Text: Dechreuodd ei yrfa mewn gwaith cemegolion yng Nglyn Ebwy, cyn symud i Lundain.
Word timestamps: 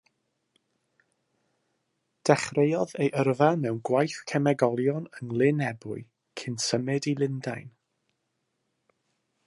Dechreuodd 2.29 2.95
ei 3.05 3.09
yrfa 3.23 3.49
mewn 3.65 3.77
gwaith 3.89 4.17
cemegolion 4.31 5.05
yng 5.19 5.29
Nglyn 5.33 5.63
Ebwy, 5.69 6.01
cyn 6.43 6.59
symud 6.69 7.11
i 7.13 7.15
Lundain. 7.21 7.71